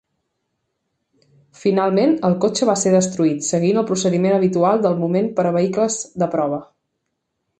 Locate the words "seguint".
3.49-3.79